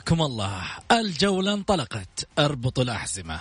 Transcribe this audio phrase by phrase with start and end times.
[0.00, 0.62] حياكم الله.
[0.92, 2.28] الجولة انطلقت.
[2.38, 3.40] اربطوا الأحزمة.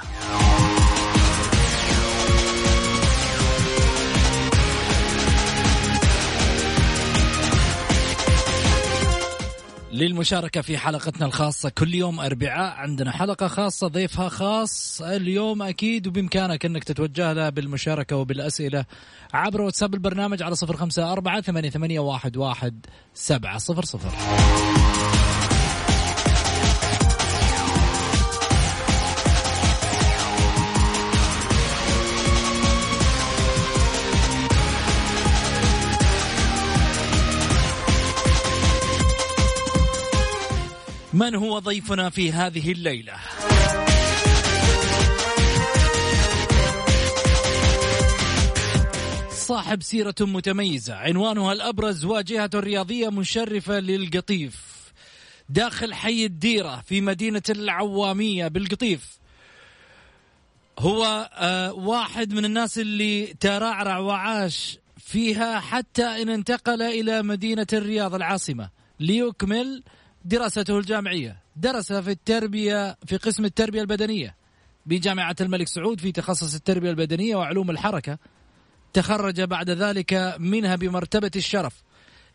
[9.94, 15.02] للمشاركة في حلقتنا الخاصة كل يوم أربعاء عندنا حلقة خاصة ضيفها خاص.
[15.02, 18.86] اليوم أكيد وبإمكانك أنك تتوجه له بالمشاركة وبالأسئلة
[19.34, 24.12] عبر واتساب البرنامج على صفر خمسة أربعة ثمانية, واحد سبعة صفر صفر.
[41.14, 43.14] من هو ضيفنا في هذه الليلة؟
[49.32, 54.56] صاحب سيرة متميزة عنوانها الأبرز واجهة رياضية مشرفة للقطيف.
[55.50, 59.20] داخل حي الديرة في مدينة العوامية بالقطيف.
[60.80, 68.16] هو آه واحد من الناس اللي ترعرع وعاش فيها حتى إن انتقل إلى مدينة الرياض
[68.16, 68.70] العاصمة.
[69.00, 69.84] ليكمل
[70.26, 71.38] دراسته الجامعية.
[71.56, 74.36] درس في التربية في قسم التربية البدنية.
[74.86, 78.18] بجامعة الملك سعود في تخصص التربية البدنية وعلوم الحركة.
[78.94, 81.84] تخرج بعد ذلك منها بمرتبة الشرف.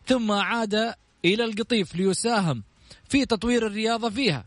[0.07, 0.93] ثم عاد
[1.25, 2.63] إلى القطيف ليساهم
[3.09, 4.45] في تطوير الرياضة فيها.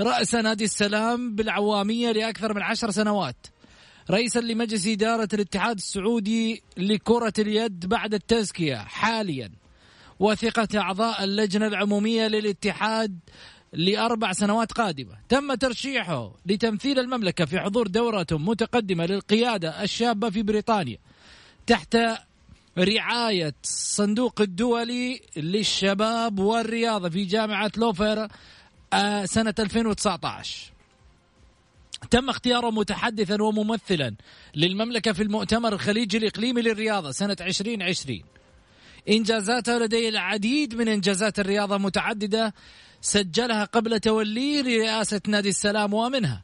[0.00, 3.46] رأس نادي السلام بالعوامية لأكثر من عشر سنوات.
[4.10, 9.61] رئيسا لمجلس إدارة الاتحاد السعودي لكرة اليد بعد التزكية حاليا.
[10.22, 13.18] وثقة أعضاء اللجنة العمومية للاتحاد
[13.72, 15.18] لأربع سنوات قادمة.
[15.28, 20.98] تم ترشيحه لتمثيل المملكة في حضور دورة متقدمة للقيادة الشابة في بريطانيا
[21.66, 21.98] تحت
[22.78, 28.28] رعاية الصندوق الدولي للشباب والرياضة في جامعة لوفر
[28.92, 30.72] آه، سنة 2019
[32.10, 34.14] تم اختياره متحدثا وممثلا
[34.54, 38.22] للمملكة في المؤتمر الخليجي الإقليمي للرياضة سنة 2020
[39.08, 42.54] إنجازاته لديه العديد من إنجازات الرياضة متعددة
[43.00, 46.42] سجلها قبل توليه لرئاسة نادي السلام ومنها.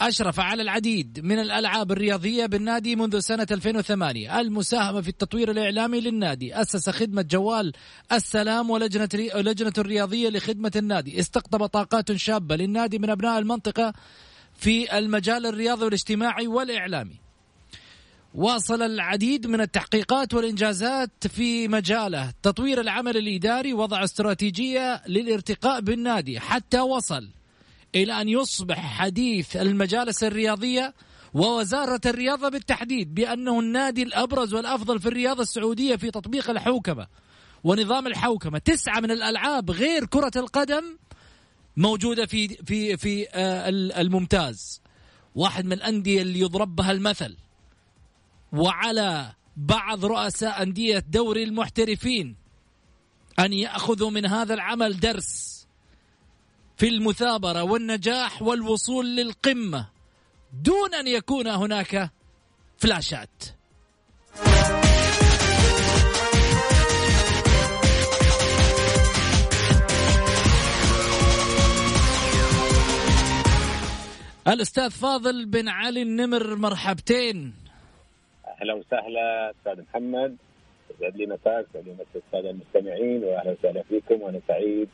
[0.00, 6.60] أشرف على العديد من الألعاب الرياضية بالنادي منذ سنة 2008 المساهمة في التطوير الإعلامي للنادي.
[6.60, 7.72] أسس خدمة جوال
[8.12, 11.20] السلام ولجنة لجنة الرياضية لخدمة النادي.
[11.20, 13.92] استقطب طاقات شابة للنادي من أبناء المنطقة
[14.54, 17.27] في المجال الرياضي والاجتماعي والإعلامي.
[18.34, 22.32] واصل العديد من التحقيقات والإنجازات في مجاله.
[22.42, 27.28] تطوير العمل الإداري وضع استراتيجية للارتقاء بالنادي حتى وصل
[27.94, 30.94] إلى أن يصبح حديث المجالس الرياضية
[31.34, 37.06] ووزارة الرياضة بالتحديد بأنه النادي الأبرز والأفضل في الرياضة السعودية في تطبيق الحوكمة
[37.64, 38.58] ونظام الحوكمة.
[38.58, 40.84] تسعة من الألعاب غير كرة القدم
[41.76, 43.68] موجودة في في في آه،
[44.00, 44.80] الممتاز.
[45.34, 47.36] واحد من الأندية اللي يضرب بها المثل.
[48.52, 52.36] وعلى بعض رؤساء أندية دوري المحترفين
[53.38, 55.66] أن يأخذوا من هذا العمل درس
[56.76, 59.88] في المثابرة والنجاح والوصول للقمة
[60.62, 62.10] دون أن يكون هناك
[62.78, 63.42] فلاشات.
[74.48, 77.67] الأستاذ فاضل بن علي النمر مرحبتين.
[78.60, 80.36] أهلا وسهلا أستاذ محمد.
[80.98, 84.88] يسعد لي مساك يسعد لي مساك الساده المستمعين واهلا وسهلا فيكم وأنا سعيد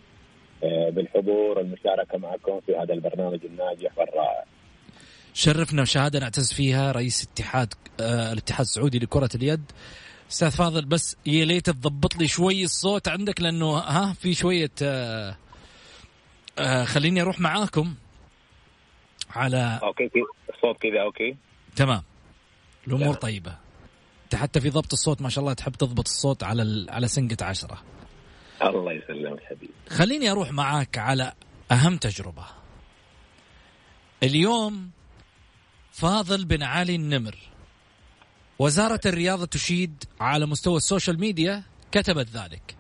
[0.65, 4.45] آه، بالحضور والمشاركة معكم في هذا البرنامج الناجح والرائع.
[5.35, 9.65] شرفنا وشهادة نعتز فيها رئيس اتحاد آه الاتحاد السعودي لكرة اليد.
[10.31, 15.37] أستاذ فاضل بس يا ليت تضبط لي شوي الصوت عندك لأنه ها في شوية آه
[16.59, 17.95] آه خليني أروح معاكم
[19.31, 20.11] على okay
[20.55, 21.37] الصوت كذا okay.
[21.77, 22.03] تمام.
[22.87, 23.57] الأمور طيبة.
[24.25, 27.83] أنت حتى في ضبط الصوت ما شاء الله تحب تضبط الصوت على على سنقة عشرة.
[28.63, 29.73] الله يسلمك حبيبي.
[29.89, 31.33] خليني أروح معاك على
[31.73, 32.45] أهم تجربة.
[34.23, 34.91] اليوم
[35.93, 37.39] فاضل بن علي النمر.
[38.59, 42.77] وزارة الرياضة تشيد على مستوى السوشيال ميديا كتبت ذلك.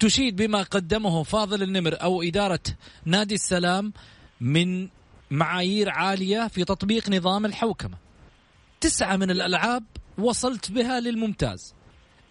[0.00, 2.62] تشيد بما قدمه فاضل النمر أو إدارة
[3.04, 3.92] نادي السلام
[4.40, 4.88] من
[5.30, 7.96] معايير عالية في تطبيق نظام الحوكمة.
[8.82, 9.84] تسعة من الألعاب
[10.18, 11.74] وصلت بها للممتاز.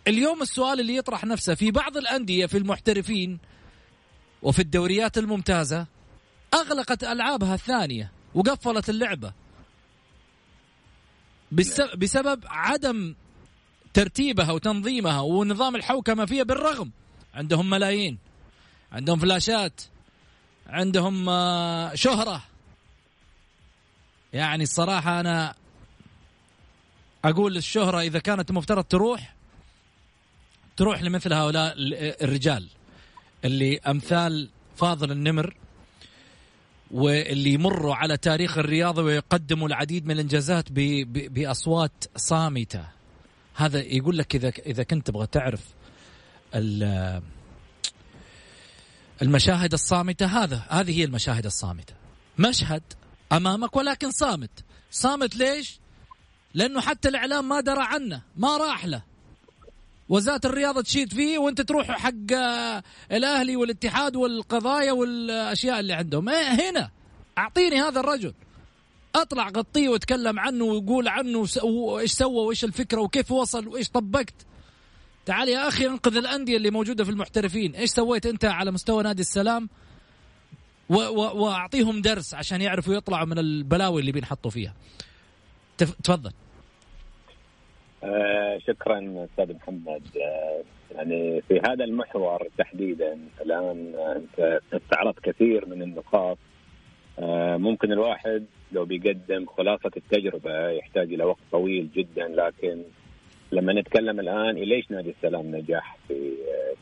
[0.07, 3.39] اليوم السؤال اللي يطرح نفسه في بعض الأندية في المحترفين
[4.41, 5.87] وفي الدوريات الممتازة
[6.53, 9.33] أغلقت ألعابها الثانية وقفلت اللعبة.
[11.97, 13.15] بسبب عدم
[13.93, 16.91] ترتيبها وتنظيمها ونظام الحوكمة فيها بالرغم.
[17.33, 18.17] عندهم ملايين
[18.91, 19.81] عندهم فلاشات
[20.67, 22.43] عندهم آه، شهرة.
[24.33, 25.60] يعني الصراحة أنا
[27.25, 29.35] أقول الشهرة إذا كانت مفترض تروح
[30.77, 31.73] تروح لمثل هؤلاء
[32.23, 32.67] الرجال
[33.45, 35.55] اللي أمثال فاضل النمر
[36.91, 40.65] واللي يمروا على تاريخ الرياضة ويقدموا العديد من الإنجازات
[41.05, 42.87] بأصوات صامتة.
[43.55, 45.61] هذا يقول لك إذا إذا كنت تبغى تعرف
[49.21, 51.93] المشاهد الصامتة هذا هذه هي المشاهد الصامتة.
[52.39, 52.83] مشهد
[53.31, 54.63] أمامك ولكن صامت.
[54.91, 55.79] صامت ليش؟
[56.53, 59.03] لأنه حتى الإعلام ما درى عنه ما راح له.
[60.09, 62.33] وزارة الرياضة تشيد فيه وأنت تروح حق
[63.11, 66.29] الأهلي والاتحاد والقضايا والأشياء اللي عندهم.
[66.29, 66.89] إيه هنا.
[67.37, 68.33] أعطيني هذا الرجل.
[69.15, 74.33] أطلع غطيه وأتكلم عنه ويقول عنه وإيش سوى وإيش الفكرة وكيف وصل وإيش طبقت.
[75.25, 77.75] تعال يا أخي انقذ الأندية اللي موجودة في المحترفين.
[77.75, 79.69] إيش سويت أنت على مستوى نادي السلام؟
[80.89, 84.73] وأعطيهم درس عشان يعرفوا يطلعوا من البلاوي اللي بينحطوا فيها.
[85.77, 86.31] تفضل.
[88.03, 90.01] آه شكرا أستاذ محمد.
[90.17, 90.63] آه
[90.95, 96.37] يعني في هذا المحور تحديدا الآن أنت استعرضت كثير من النقاط.
[97.19, 102.83] آه ممكن الواحد لو بيقدم خلاصة التجربة يحتاج إلى وقت طويل جدا لكن
[103.51, 106.75] لما نتكلم الآن ليش نادي السلام نجح في آه،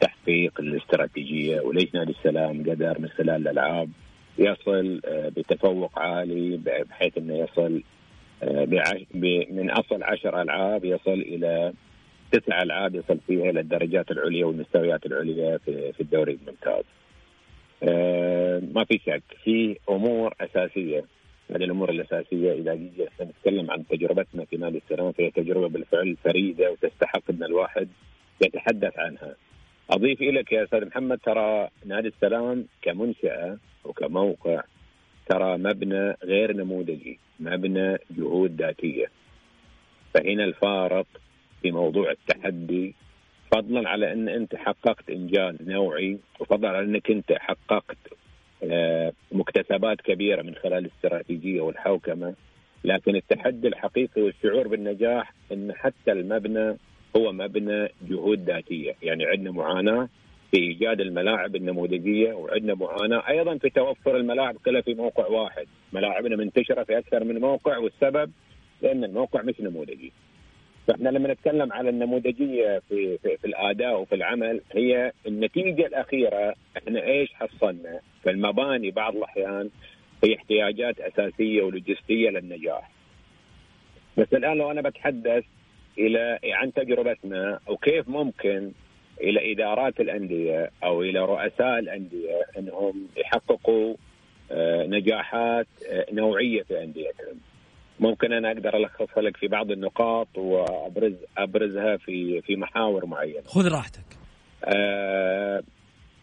[0.00, 3.90] تحقيق الاستراتيجية؟ وليش نادي السلام قدر من خلال الألعاب
[4.38, 7.82] يصل آه، بتفوق عالي بحيث إنه يصل
[9.50, 11.72] من أصل عشر ألعاب يصل إلى
[12.32, 16.84] تسع ألعاب يصل فيها إلى الدرجات العليا والمستويات العليا في, في الدوري الممتاز.
[17.82, 21.04] آه، ما في شك في أمور أساسية
[21.50, 26.70] هذه الأمور الأساسية إذا جينا نتكلم عن تجربتنا في نادي السلام فهي تجربة بالفعل فريدة
[26.70, 27.88] وتستحق إن الواحد
[28.40, 29.34] يتحدث عنها.
[29.90, 34.62] أضيف لك يا أستاذ محمد ترى نادي السلام كمنشأة وكموقع
[35.30, 39.06] ترى مبنى غير نموذجي مبنى جهود ذاتية.
[40.14, 41.06] فهنا الفارق
[41.62, 42.94] في موضوع التحدي
[43.52, 47.98] فضلا على أن أنت حققت إنجاز نوعي وفضلا على أنك أنت حققت
[48.62, 52.34] آه، مكتسبات كبيرة من خلال الاستراتيجية والحوكمة.
[52.84, 56.76] لكن التحدي الحقيقي والشعور بالنجاح إن حتى المبنى
[57.16, 60.08] هو مبنى جهود ذاتية، يعني عندنا معاناة
[60.50, 66.36] في إيجاد الملاعب النموذجية وعندنا معاناه أيضا في توفر الملاعب كلها في موقع واحد، ملاعبنا
[66.36, 68.30] منتشرة في أكثر من موقع والسبب
[68.82, 70.12] لأن الموقع مش نموذجي.
[70.86, 77.04] فإحنا لما نتكلم على النموذجية في, في في الآداء وفي العمل هي النتيجة الأخيرة إحنا
[77.04, 79.70] إيش حصلنا؟ فالمباني بعض الأحيان
[80.24, 82.90] هي احتياجات أساسية ولوجستية للنجاح.
[84.18, 85.44] بس الآن لو أنا بتحدث
[85.98, 88.72] إلى عن تجربتنا أو كيف ممكن
[89.20, 93.94] إلى إدارات الأندية أو إلى رؤساء الأندية إنهم يحققوا
[94.52, 97.40] آه، نجاحات آه، نوعية في أنديتهم.
[98.00, 103.42] ممكن أنا أقدر ألخصها لك في بعض النقاط وابرز أبرزها في في محاور معينة.
[103.46, 104.04] خذ راحتك.
[104.64, 105.62] آه،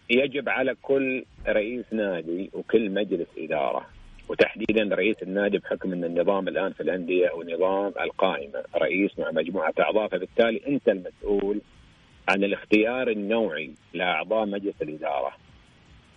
[0.10, 3.86] يجب على كل رئيس نادي وكل مجلس إدارة
[4.30, 9.74] وتحديدا رئيس النادي بحكم إن النظام الآن في الأندية هو نظام القائمة رئيس مع مجموعة
[9.80, 11.62] أعضاء فبالتالي أنت المسؤول
[12.28, 15.32] عن الاختيار النوعي لأعضاء مجلس الإدارة.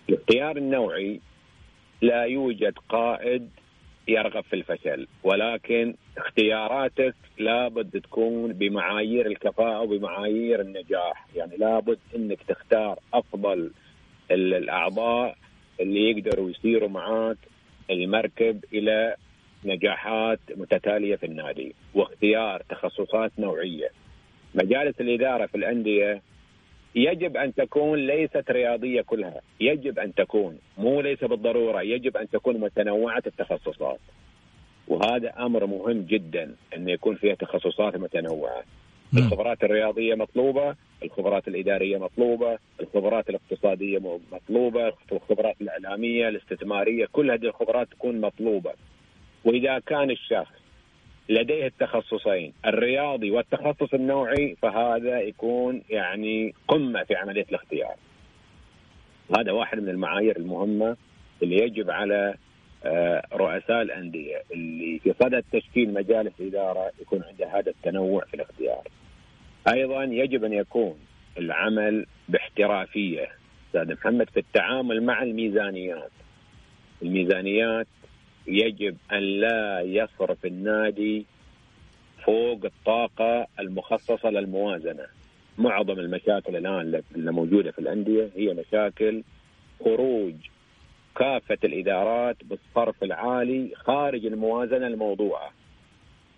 [0.08, 1.20] الاختيار النوعي
[2.02, 3.50] لا يوجد قائد
[4.08, 12.98] يرغب في الفشل ولكن اختياراتك لابد تكون بمعايير الكفاءة وبمعايير النجاح يعني لابد إنك تختار
[13.14, 13.70] أفضل
[14.30, 15.36] الأعضاء
[15.80, 17.36] اللي يقدروا يسيروا معاك
[17.90, 19.14] المركب إلى
[19.64, 23.90] نجاحات متتالية في النادي واختيار تخصصات نوعية.
[24.54, 26.22] مجالس الإدارة في الأندية
[26.94, 32.60] يجب أن تكون ليست رياضية كلها، يجب أن تكون مو ليس بالضرورة، يجب أن تكون
[32.60, 34.00] متنوعة التخصصات.
[34.88, 38.62] وهذا أمر مهم جدا أن يكون فيها تخصصات متنوعة.
[39.16, 43.98] الخبرات الرياضية مطلوبة، الخبرات الإدارية مطلوبة، الخبرات الاقتصادية
[44.32, 48.72] مطلوبة، الخبرات الإعلامية، الاستثمارية، كل هذه الخبرات تكون مطلوبة.
[49.44, 50.59] وإذا كان الشخص
[51.30, 57.94] لديه التخصصين الرياضي والتخصص النوعي فهذا يكون يعني قمة في عملية الاختيار.
[59.38, 60.96] هذا واحد من المعايير المهمة
[61.42, 62.34] اللي يجب على
[62.84, 68.82] آه، رؤساء الأندية اللي في صدد تشكيل مجالس إدارة يكون عنده هذا التنوع في الاختيار.
[69.72, 70.98] أيضا يجب أن يكون
[71.38, 73.28] العمل باحترافية
[73.66, 76.10] أستاذ محمد في التعامل مع الميزانيات.
[77.02, 77.86] الميزانيات
[78.46, 81.26] يجب أن لا يصرف النادي
[82.24, 85.06] فوق الطاقة المخصصة للموازنة.
[85.58, 89.22] معظم المشاكل الآن اللي موجودة في الأندية هي مشاكل
[89.84, 90.34] خروج
[91.16, 95.50] كافة الإدارات بالصرف العالي خارج الموازنة الموضوعة.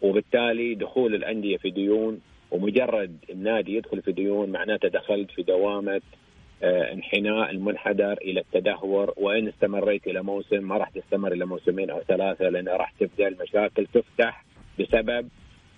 [0.03, 6.22] وبالتالي دخول الأندية في ديون ومجرد النادي يدخل في ديون معناته دخلت في دوامة آه،
[6.63, 12.49] انحناء المنحدر إلى التدهور وإن استمريت إلى موسم ما راح تستمر إلى موسمين أو ثلاثة
[12.49, 14.45] لأن راح تبدأ المشاكل تفتح
[14.81, 15.29] بسبب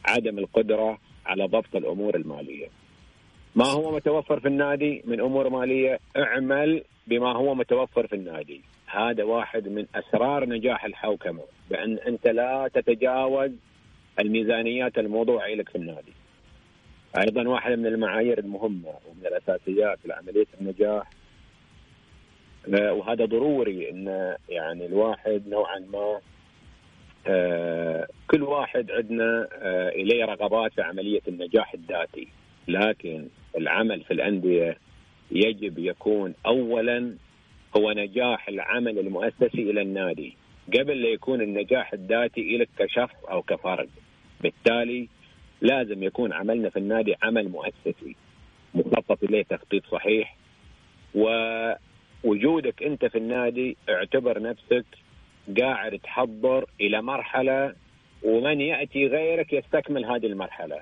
[0.05, 2.69] عدم القدرة على ضبط الأمور المالية.
[3.57, 8.61] ما هو متوفر في النادي من أمور مالية اعمل بما هو متوفر في النادي.
[8.87, 13.51] هذا واحد من أسرار نجاح الحوكمة بأن أنت لا تتجاوز
[14.21, 16.13] الميزانيات الموضوعة لك في النادي.
[17.19, 21.11] أيضا واحدة من المعايير المهمة ومن الأساسيات لعملية النجاح.
[22.69, 26.21] وهذا ضروري إن يعني الواحد نوعا ما
[27.27, 32.29] آه، كل واحد عندنا آه، إليه رغبات في عملية النجاح الذاتي.
[32.69, 34.79] لكن العمل في الأندية
[35.31, 37.15] يجب يكون اولا
[37.77, 40.37] هو نجاح العمل المؤسسي إلى النادي.
[40.79, 43.89] قبل لا يكون النجاح الذاتي لك كشخص أو كفرد.
[44.41, 45.09] بالتالي
[45.61, 48.17] لازم يكون عملنا في النادي عمل مؤسسي
[48.75, 50.37] مخطط إليه تخطيط صحيح.
[51.15, 54.85] ووجودك أنت في النادي اعتبر نفسك
[55.61, 57.75] قاعد تحضر إلى مرحلة
[58.23, 60.81] ومن يأتي غيرك يستكمل هذه المرحلة.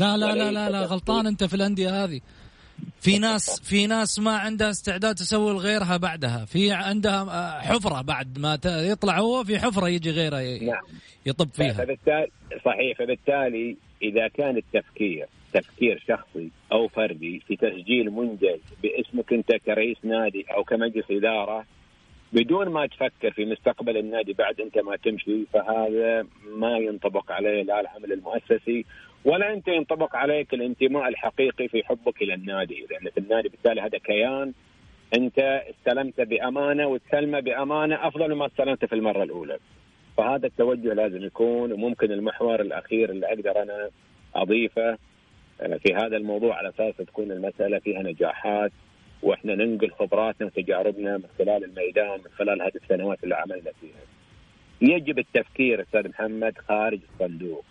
[0.00, 2.20] لا لا لا لا, لا غلطان أنت في الأندية هذه.
[3.00, 8.38] في ناس في ناس ما عندها استعداد تسوي غيرها بعدها في عندها آه، حفرة بعد
[8.38, 10.82] ما يطلع هو في حفرة يجي غيره نعم.
[11.26, 12.28] يطب فيها فبالتالي
[12.64, 19.96] صحيح فبالتالي إذا كان التفكير تفكير شخصي أو فردي في تسجيل منجز باسمك أنت كرئيس
[20.04, 21.64] نادي أو كمجلس إدارة
[22.32, 26.26] بدون ما تفكر في مستقبل النادي بعد أنت ما تمشي فهذا
[26.56, 28.84] ما ينطبق عليه لا العمل المؤسسي
[29.24, 33.98] ولا أنت ينطبق عليك الانتماء الحقيقي في حبك إلى النادي لأن في النادي بالتالي هذا
[33.98, 34.52] كيان
[35.14, 35.38] أنت
[35.70, 39.58] استلمت بأمانة وتسلمه بأمانة أفضل مما استلمته في المرة الأولى.
[40.16, 43.90] فهذا التوجه لازم يكون وممكن المحور الأخير اللي أقدر أنا
[44.34, 44.98] أضيفه
[45.60, 48.72] آه، في هذا الموضوع على أساس تكون المسألة فيها نجاحات
[49.22, 54.02] وإحنا ننقل خبراتنا وتجاربنا من خلال الميدان من خلال هذه السنوات اللي عملنا فيها.
[54.80, 57.64] يجب التفكير أستاذ محمد خارج الصندوق.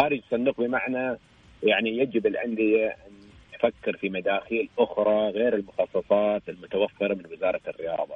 [0.00, 1.18] خارج الصندوق بمعنى
[1.62, 3.12] يعني يجب الأندية أن
[3.58, 8.14] تفكر في مداخيل أخرى غير المخصصات المتوفرة من وزارة الرياضة.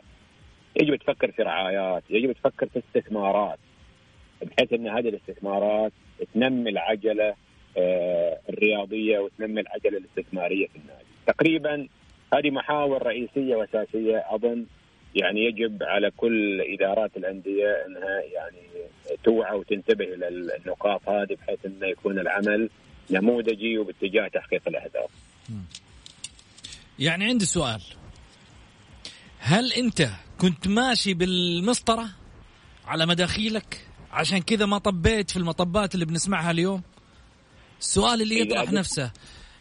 [0.76, 3.58] يجب تفكر في رعايات، يجب تفكر في استثمارات
[4.42, 5.92] بحيث أن هذه الاستثمارات
[6.34, 7.34] تنمي العجلة
[7.78, 11.04] آه، الرياضية وتنمي العجلة الاستثمارية في النادي.
[11.26, 11.88] تقريبا
[12.34, 14.66] هذه محاور رئيسية وأساسية أظن
[15.16, 18.88] يعني يجب على كل إدارات الأندية أنها يعني
[19.24, 22.70] توعى وتنتبه إلى النقاط هذه بحيث انه يكون العمل
[23.10, 25.10] نموذجي وباتجاه تحقيق الأهداف.
[26.98, 27.82] يعني عندي سؤال
[29.38, 30.08] هل أنت
[30.38, 32.08] كنت ماشي بالمسطرة
[32.86, 36.82] على مداخيلك عشان كذا ما طبيت في المطبات اللي بنسمعها اليوم؟
[37.80, 39.12] السؤال اللي يطرح نفسه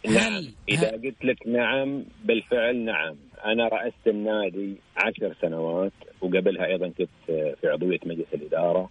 [0.06, 6.88] هل إذا هل قلت لك نعم بالفعل نعم أنا رأست النادي عشر سنوات وقبلها أيضا
[6.88, 8.90] كنت في عضوية مجلس الإدارة.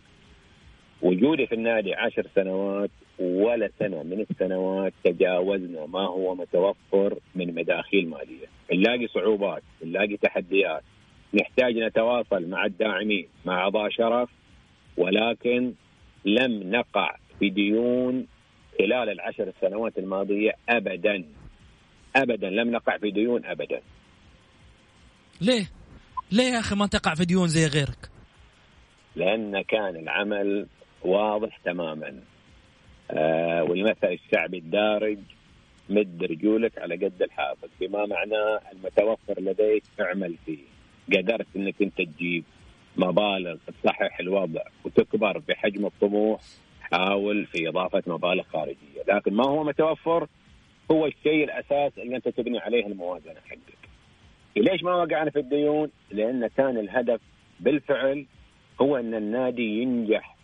[1.01, 8.09] وجودي في النادي عشر سنوات ولا سنة من السنوات تجاوزنا ما هو متوفر من مداخيل
[8.09, 10.83] مالية، نلاقي صعوبات، نلاقي تحديات،
[11.33, 14.29] نحتاج نتواصل مع الداعمين، مع اعضاء شرف.
[14.97, 15.73] ولكن
[16.25, 18.27] لم نقع في ديون
[18.79, 21.23] خلال العشر سنوات الماضية ابدا.
[22.15, 23.81] ابدا لم نقع في ديون ابدا.
[25.41, 25.69] ليه؟
[26.31, 28.09] ليه يا أخي ما تقع في ديون زي غيرك؟
[29.15, 30.67] لأن كان العمل
[31.01, 32.19] واضح تماما.
[33.11, 35.17] آه والمثل الشعبي الدارج
[35.89, 40.63] مد رجولك على قد الحافظ بما معناه المتوفر لديك اعمل فيه.
[41.13, 42.43] قدرت إنك أنت تجيب
[42.97, 46.41] مبالغ تصحح الوضع وتكبر بحجم الطموح
[46.81, 49.03] حاول في إضافة مبالغ خارجية.
[49.07, 50.27] لكن ما هو متوفر؟
[50.91, 53.84] هو الشيء الأساس اللي أنت تبني عليه الموازنة حقك.
[54.55, 57.19] ليش ما وقعنا في الديون؟ لأن كان الهدف
[57.59, 58.25] بالفعل
[58.81, 60.35] هو أن النادي ينجح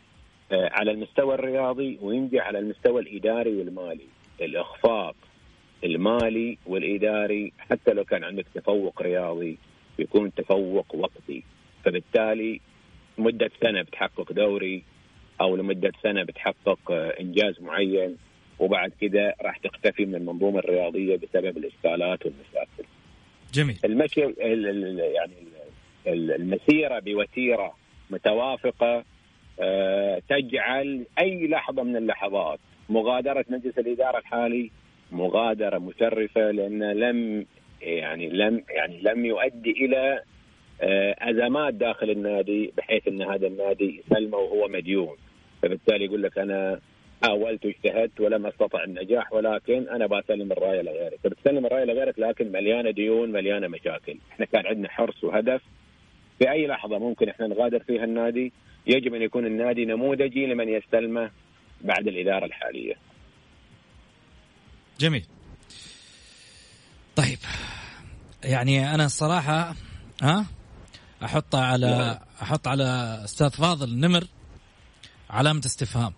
[0.52, 4.08] آه، على المستوى الرياضي وينجح على المستوى الإداري والمالي،
[4.42, 5.16] الإخفاق
[5.84, 9.58] المالي والإداري حتى لو كان عندك تفوق رياضي
[10.00, 11.44] يكون تفوق وقتي،
[11.86, 12.62] فبالتالي
[13.18, 14.84] مدة سنة بتحقق دوري
[15.42, 18.18] أو لمدة سنة بتحقق آه، إنجاز معين
[18.60, 22.86] وبعد كده راح تختفي من المنظومة الرياضية بسبب الإشكالات والمشاكل.
[23.54, 23.78] جميل.
[23.86, 24.22] المشي
[25.14, 25.34] يعني
[26.08, 27.74] المسيرة بوتيرة
[28.10, 29.04] متوافقة
[29.60, 34.72] آه، تجعل أي لحظة من اللحظات مغادرة مجلس الإدارة الحالي
[35.12, 37.46] مغادرة مشرفة لأن لم
[37.82, 40.22] يعني لم يعني لم يؤدي إلى
[40.82, 45.18] آه، أزمات داخل النادي بحيث أن هذا النادي يسلمه وهو مديون.
[45.62, 46.80] فبالتالي يقول لك أنا
[47.24, 52.92] حاولت واجتهدت ولم استطع النجاح ولكن أنا بسلم الرايه لغيرك، بتسلم الرايه لغيرك لكن مليانة
[52.92, 55.62] ديون مليانة مشاكل، إحنا كان عندنا حرص وهدف.
[56.40, 58.54] في أي لحظة ممكن إحنا نغادر فيها النادي،
[58.88, 61.32] يجب أن يكون النادي نموذجي لمن يستلمه
[61.82, 62.96] بعد الإدارة الحالية.
[65.00, 65.26] جميل.
[67.16, 67.38] طيب
[68.44, 69.76] يعني أنا الصراحة
[70.22, 70.46] ها
[71.24, 74.24] أحط على أحط على أستاذ فاضل نمر
[75.30, 76.14] علامة استفهام.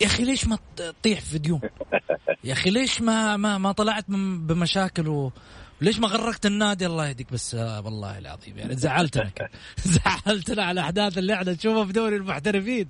[0.00, 1.60] يا أخي ليش ما تطيح في ديون؟
[2.44, 5.32] يا أخي ليش ما ما ما طلعت بمشاكل و...
[5.80, 9.30] ليش ما غرقت النادي؟ الله يهديك بس آه والله العظيم يعني زعلتنا
[9.94, 12.88] زعلتنا على الاحداث اللي إحنا نشوفها في دوري المحترفين.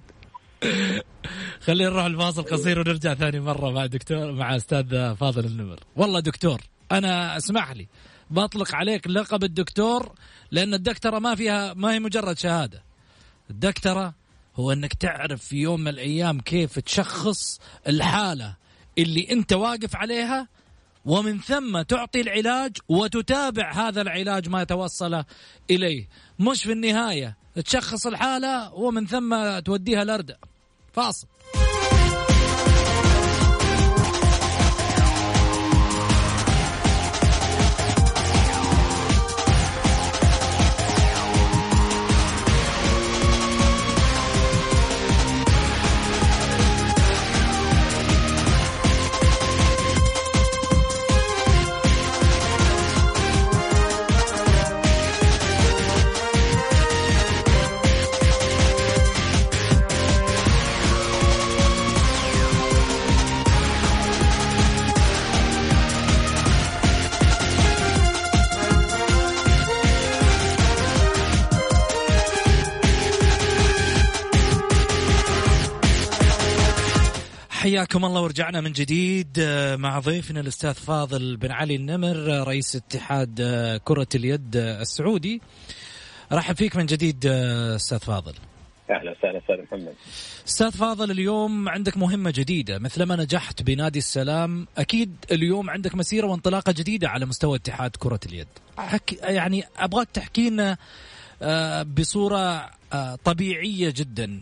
[1.60, 5.80] خلينا نروح الفاصل قصير ونرجع ثاني مرة مع دكتور مع أستاذ فاضل النمر.
[5.96, 6.60] والله دكتور
[6.92, 7.88] أنا اسمح لي
[8.30, 10.12] بطلق عليك لقب الدكتور
[10.50, 12.82] لأن الدكتورة ما فيها ما هي مجرد شهادة.
[13.50, 14.14] الدكتورة
[14.60, 18.56] هو إنك تعرف في يوم من الأيام كيف تشخص الحالة
[18.98, 20.48] اللي أنت واقف عليها
[21.04, 25.24] ومن ثم تعطي العلاج وتتابع هذا العلاج ما توصل
[25.70, 26.08] إليه.
[26.38, 30.34] مش في النهاية تشخص الحالة ومن ثم توديها الاردى
[30.92, 31.26] فاصل.
[77.80, 82.76] حياكم الله ورجعنا من جديد آه، مع ضيفنا الأستاذ فاضل بن علي النمر آه، رئيس
[82.76, 85.40] اتحاد آه، كرة اليد السعودي.
[86.32, 88.34] رحب فيك من جديد أستاذ فاضل.
[88.90, 89.94] أهلا وسهلا أستاذ محمد.
[90.48, 96.72] أستاذ فاضل اليوم عندك مهمة جديدة مثلما نجحت بنادي السلام أكيد اليوم عندك مسيرة وانطلاقة
[96.72, 98.48] جديدة على مستوى اتحاد كرة اليد.
[98.78, 100.76] حك يعني أبغاك تحكي لنا
[101.84, 102.70] بصورة
[103.24, 104.40] طبيعية جدا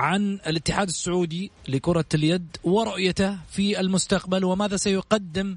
[0.00, 5.56] عن الاتحاد السعودي لكرة اليد ورؤيته في المستقبل وماذا سيقدم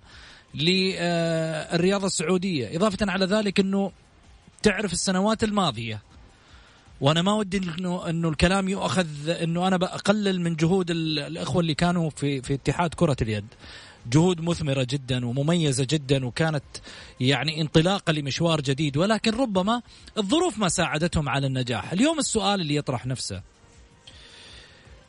[0.56, 2.76] للرياضة السعودية.
[2.76, 3.92] إضافة على ذلك أنه
[4.64, 6.02] تعرف السنوات الماضية
[7.02, 12.10] وأنا ما ودي إنه إنه الكلام يؤخذ إنه أنا بقلل من جهود الأخوة اللي كانوا
[12.10, 13.46] في في اتحاد كرة اليد.
[14.12, 16.64] جهود مثمرة جدا ومميزة جدا وكانت
[17.20, 19.82] يعني انطلاقة لمشوار جديد ولكن ربما
[20.18, 21.92] الظروف ما ساعدتهم على النجاح.
[21.92, 23.53] اليوم السؤال اللي يطرح نفسه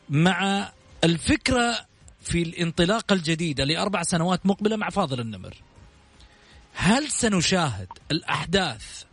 [0.08, 0.70] مع
[1.04, 1.86] الفكرة
[2.20, 5.54] في الانطلاقة الجديدة لأربع سنوات مقبلة مع فاضل النمر.
[6.74, 9.04] هل سنشاهد الأحداث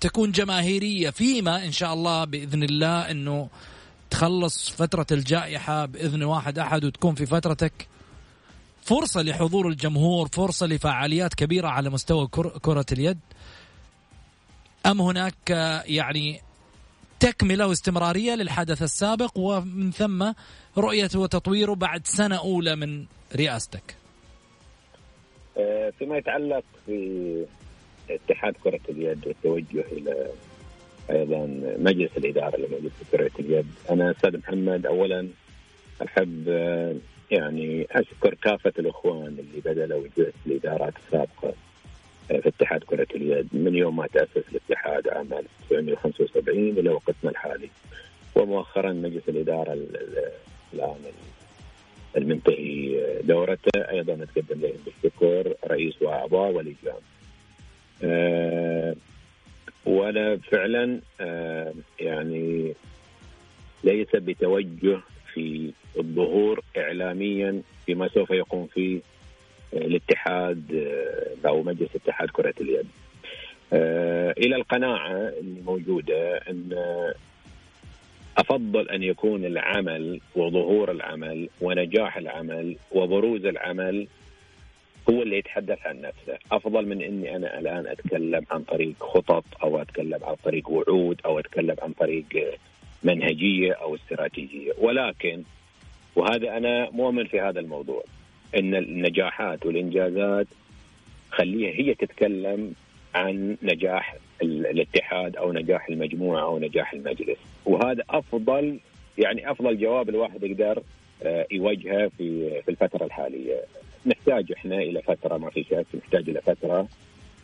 [0.00, 3.48] تكون جماهيرية فيما إن شاء الله بإذن الله أنه
[4.10, 7.88] تخلص فترة الجائحة بإذن واحد أحد وتكون في فترتك؟
[8.82, 12.26] فرصة لحضور الجمهور فرصة لفعاليات كبيرة على مستوى
[12.62, 13.18] كرة اليد.
[14.86, 15.50] أم هناك
[15.86, 16.42] يعني
[17.20, 20.32] تكملة واستمرارية للحدث السابق ومن ثم
[20.78, 23.04] رؤية وتطويره بعد سنة أولى من
[23.36, 23.96] رئاستك.
[25.58, 27.46] آه، فيما يتعلق في
[28.10, 30.30] اتحاد كرة اليد والتوجه إلى
[31.10, 31.46] أيضا
[31.78, 35.28] مجلس الإدارة لمجلس كرة اليد أنا أستاذ محمد أولا
[36.04, 36.94] أحب آه،
[37.30, 41.54] يعني أشكر كافة الإخوان اللي بذلوا جهد الإدارات السابقة.
[42.30, 43.48] في اتحاد كرة اليد.
[43.52, 47.68] من يوم ما تأسس الاتحاد عام 1975 إلى وقتنا الحالي.
[48.34, 49.78] ومؤخرا مجلس الإدارة
[50.74, 50.96] الآن
[52.16, 53.70] المنتهي دورته.
[53.90, 57.00] أيضا نتقدم لهم بالشكر رئيس وأعضاء ولجان
[58.02, 58.94] أه
[59.86, 62.74] وأنا فعلا أه يعني
[63.84, 65.00] ليس بتوجه
[65.34, 69.00] في الظهور إعلاميا فيما سوف يقوم فيه
[69.72, 70.64] الاتحاد
[71.44, 72.86] آه، أو مجلس اتحاد كرة اليد.
[73.72, 76.72] آه، إلى القناعة اللي موجودة أن
[78.38, 84.06] أفضل أن يكون العمل وظهور العمل ونجاح العمل وبروز العمل
[85.10, 89.82] هو اللي يتحدث عن نفسه أفضل من إني أنا الآن أتكلم عن طريق خطط أو
[89.82, 92.26] أتكلم عن طريق وعود أو أتكلم عن طريق
[93.02, 95.42] منهجية أو استراتيجية ولكن
[96.16, 98.04] وهذا أنا مؤمن في هذا الموضوع
[98.56, 100.46] إن النجاحات والإنجازات
[101.30, 102.72] خليها هي تتكلم
[103.14, 107.38] عن نجاح الاتحاد أو نجاح المجموعة أو نجاح المجلس.
[107.66, 108.78] وهذا أفضل
[109.18, 110.82] يعني أفضل جواب الواحد يقدر
[111.22, 113.60] آه، يواجهه في في الفترة الحالية.
[114.06, 116.88] نحتاج إحنا إلى فترة ما في شك نحتاج إلى فترة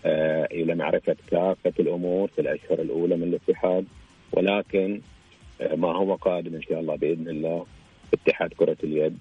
[0.06, 3.84] آه، إلى معرفة كافة الأمور في الأشهر الأولى من الاتحاد.
[4.32, 5.00] ولكن
[5.60, 7.66] آه، ما هو قادم إن شاء الله بإذن الله.
[8.14, 9.18] اتحاد كرة اليد.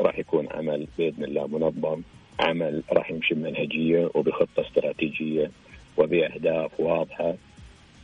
[0.00, 2.02] راح يكون عمل بإذن الله منظم
[2.40, 5.50] عمل راح يمشي بمنهجية وبخطة استراتيجية
[5.96, 7.34] وبأهداف واضحة.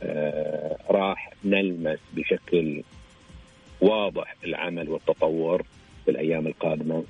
[0.03, 2.83] آه، راح نلمس بشكل
[3.81, 5.63] واضح العمل والتطور
[6.05, 7.03] في الأيام القادمة.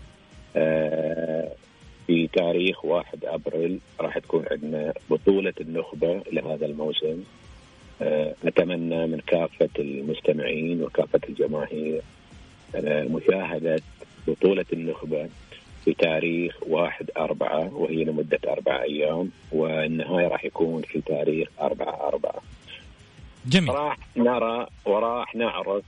[0.56, 1.52] آه،
[2.08, 7.24] في تاريخ 1 أبريل راح تكون عندنا بطولة النخبة لهذا الموسم.
[8.46, 12.02] نتمنى من كافة المستمعين وكافة الجماهير
[12.84, 13.82] مشاهدة
[14.28, 15.30] بطولة النخبة
[15.86, 22.42] في تاريخ واحد أربعة وهي لمدة أربعة أيام والنهاية راح يكون في تاريخ أربعة أربعة.
[23.46, 23.70] جميل.
[23.70, 25.84] راح نرى وراح نعرف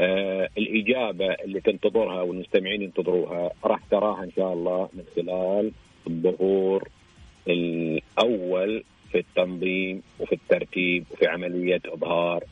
[0.00, 5.72] آه الإجابة اللي تنتظرها والمستمعين ينتظروها راح تراها إن شاء الله من خلال
[6.06, 6.88] الظهور
[7.48, 12.44] الأول في التنظيم وفي الترتيب وفي عملية إظهار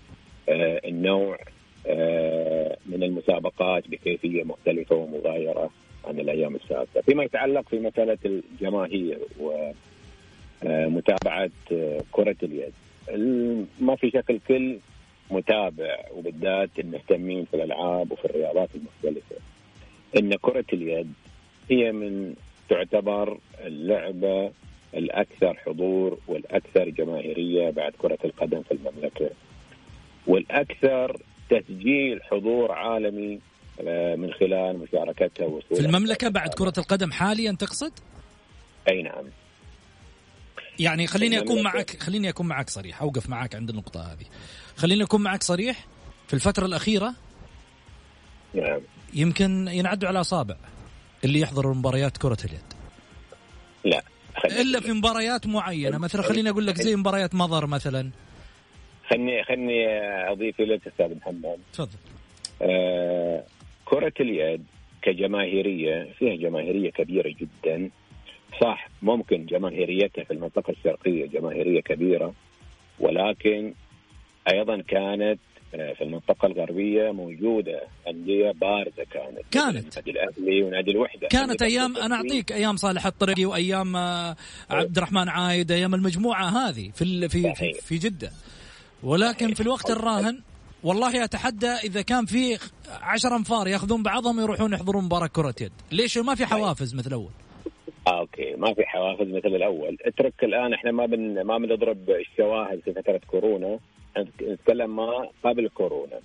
[0.48, 1.38] آه النوع
[2.86, 5.70] من المسابقات بكيفية مختلفة ومغايرة
[6.04, 9.18] عن الأيام السابقة، فيما يتعلق في مسألة الجماهير
[10.64, 12.72] ومتابعة آه، كرة اليد.
[13.80, 14.78] ما في شك الكل
[15.30, 19.36] متابع وبالذات المهتمين في الألعاب وفي الرياضات المختلفة
[20.16, 21.12] إن كرة اليد
[21.70, 22.34] هي من
[22.68, 24.50] تعتبر اللعبة
[24.94, 29.30] الأكثر حضور والأكثر جماهيرية بعد كرة القدم في المملكة.
[30.26, 31.16] والأكثر
[31.60, 33.40] تسجيل حضور عالمي
[33.80, 37.92] آه، من خلال مشاركتها في المملكة بعد كرة القدم حاليا تقصد؟
[38.88, 39.24] أي نعم.
[40.78, 44.24] يعني خليني أكون معك خليني أكون معك صريح أوقف معك عند النقطة هذه.
[44.76, 45.86] خليني أكون معك صريح
[46.28, 47.14] في الفترة الأخيرة
[48.54, 48.80] نعم.
[49.14, 50.56] يمكن ينعدوا على أصابع
[51.24, 52.72] اللي يحضروا مباريات كرة اليد.
[53.84, 54.02] لا
[54.44, 58.10] إلا في مباريات معينة مثلا خليني أقول لك زي مباريات مضر مثلا.
[59.12, 59.86] خلني خلني
[60.32, 61.58] أضيف لك أستاذ محمد.
[61.72, 61.98] تفضل.
[62.62, 63.42] آه
[63.84, 64.64] كرة اليد
[65.02, 67.90] كجماهيرية فيها جماهيرية كبيرة جدا.
[68.60, 72.34] صح ممكن جماهيريتها في المنطقة الشرقية جماهيرية كبيرة
[73.00, 73.74] ولكن
[74.52, 75.38] أيضا كانت
[75.74, 79.40] آه، في المنطقة الغربية موجودة أندية بارزة كانت.
[79.50, 79.96] كانت.
[79.96, 81.28] نادي الأهلي ونادي الوحدة.
[81.28, 84.36] كانت أيام أنا أعطيك أيام صالح الطريقي وأيام آه،
[84.70, 88.30] عبد الرحمن عايد أيام المجموعة هذه في في في, في جدة.
[89.02, 90.40] ولكن في الوقت الراهن
[90.84, 92.58] والله أتحدى إذا كان في
[93.02, 97.30] عشر أنفار يأخذون بعضهم يروحون يحضرون مباراة كرة يد، ليش؟ ما في حوافز مثل الأول؟
[98.06, 98.54] آه، أوكي.
[98.56, 103.20] ما في حوافز مثل الأول، اترك الآن إحنا ما بن ما بنضرب الشواهد في فترة
[103.26, 103.78] كورونا،
[104.42, 106.20] نتكلم ما قبل كورونا.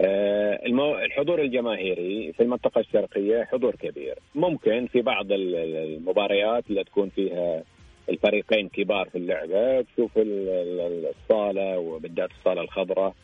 [0.00, 0.98] آه المو...
[0.98, 7.62] الحضور الجماهيري في المنطقة الشرقية حضور كبير، ممكن في بعض المباريات اللي تكون فيها
[8.08, 9.82] الفريقين كبار في اللعبة.
[9.82, 13.14] تشوف الصالة وبالذات الصالة الخضراء.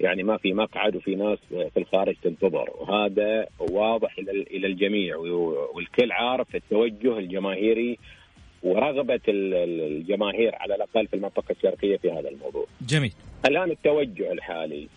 [0.00, 2.70] يعني ما في مقعد وفي ناس في الخارج تنتظر.
[2.78, 5.16] وهذا واضح إلى الجميع.
[5.74, 7.98] والكل عارف التوجه الجماهيري
[8.62, 12.66] ورغبة الجماهير على الأقل في المنطقة الشرقية في هذا الموضوع.
[12.88, 13.12] جميل.
[13.46, 14.88] الآن التوجه الحالي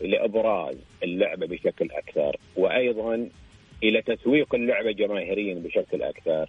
[0.00, 3.28] لأبراز اللعبة بشكل أكثر وأيضا
[3.82, 6.48] إلى تسويق اللعبة جماهيريا بشكل أكثر.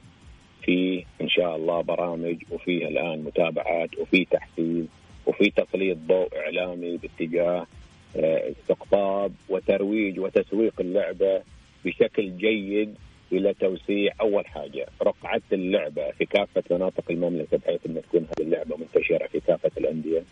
[0.62, 4.86] في إن شاء الله برامج وفي الآن متابعات وفي تحفيز
[5.26, 7.67] وفي تسليط ضوء إعلامي باتجاه
[8.15, 11.41] آه، استقطاب وترويج وتسويق اللعبة
[11.86, 12.95] بشكل جيد
[13.32, 18.78] إلى توسيع أول حاجة رقعة اللعبة في كافة مناطق المملكة بحيث أن تكون هذه اللعبة
[18.78, 20.24] منتشرة في كافة الأندية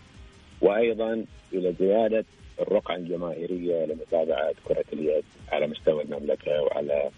[0.62, 2.26] وأيضا إلى زيادة
[2.62, 7.10] الرقعة الجماهيرية لمتابعة كرة اليد على مستوى المملكة وعلى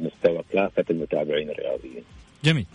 [0.00, 2.04] مستوى كافة المتابعين الرياضيين.
[2.44, 2.66] جميل.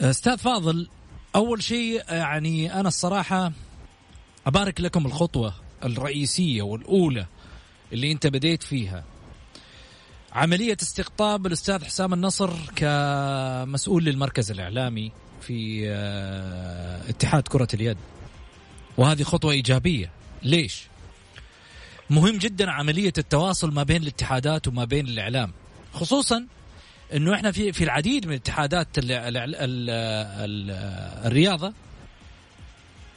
[0.00, 0.88] أستاذ فاضل
[1.36, 3.52] أول شيء يعني أنا الصراحة
[4.46, 7.26] أبارك لكم الخطوة الرئيسية والأولى
[7.92, 9.04] اللي أنت بديت فيها
[10.32, 17.96] عملية استقطاب الأستاذ حسام النصر كمسؤول للمركز الإعلامي في آه، اتحاد كرة اليد
[18.96, 20.10] وهذه خطوة إيجابية
[20.42, 20.82] ليش؟
[22.10, 25.52] مهم جدا عملية التواصل ما بين الاتحادات وما بين الإعلام
[25.94, 26.46] خصوصا
[27.14, 30.70] إنه إحنا في في العديد من اتحادات ال ال ال ال
[31.26, 31.72] الرياضة.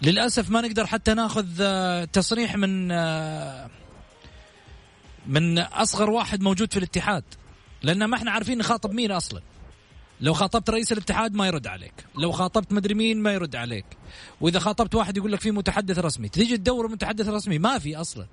[0.02, 3.70] للأسف ما نقدر حتى ناخذ آه، تصريح من آه،
[5.28, 7.24] من أصغر واحد موجود في الاتحاد.
[7.82, 9.42] لأن ما إحنا عارفين نخاطب مين أصلا.
[10.22, 11.94] لو خاطبت رئيس الاتحاد ما يرد عليك.
[12.16, 13.86] لو خاطبت مدري مين ما يرد عليك.
[14.42, 16.30] وإذا خاطبت واحد يقول لك في متحدث رسمي.
[16.30, 18.26] تيجي تدور متحدث رسمي ما في أصلا.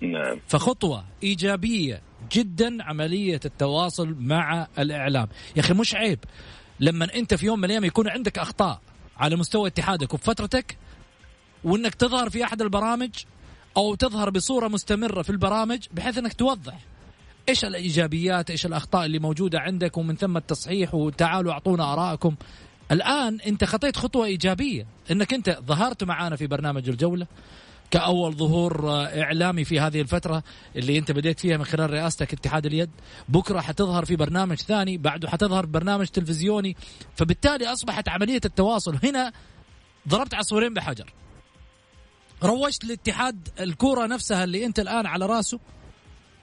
[0.00, 0.40] نعم.
[0.48, 2.02] فخطوة إيجابية
[2.32, 5.28] جدا عملية التواصل مع الإعلام.
[5.56, 6.18] يا أخي مش عيب
[6.80, 8.80] لما أنت في يوم من الأيام يكون عندك أخطاء
[9.16, 10.76] على مستوى اتحادك وفي فترتك
[11.64, 13.10] وإنك تظهر في أحد البرامج
[13.76, 16.78] أو تظهر بصورة مستمرة في البرامج بحيث إنك توضح
[17.48, 22.34] إيش الإيجابيات إيش الأخطاء اللي موجودة عندك ومن ثم التصحيح وتعالوا أعطونا آرائكم.
[22.92, 27.26] الآن أنت خطيت خطوة إيجابية إنك أنت ظهرت معانا في برنامج الجولة.
[27.90, 28.90] كأول ظهور
[29.22, 30.42] إعلامي في هذه الفترة
[30.76, 32.90] اللي أنت بديت فيها من خلال رئاستك اتحاد اليد.
[33.28, 36.76] بكرة حتظهر في برنامج ثاني بعده حتظهر برنامج تلفزيوني.
[37.16, 38.98] فبالتالي أصبحت عملية التواصل.
[39.04, 39.32] هنا
[40.08, 41.12] ضربت عصفورين بحجر.
[42.42, 45.60] روجت لاتحاد الكورة نفسها اللي أنت الآن على راسه.